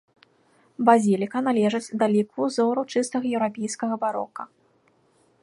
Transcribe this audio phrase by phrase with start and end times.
[0.87, 4.43] Базіліка належыць да ліку ўзораў чыстага еўрапейскага барока.